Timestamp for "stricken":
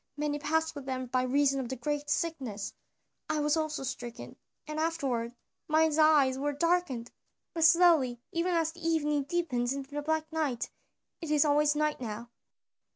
3.87-4.35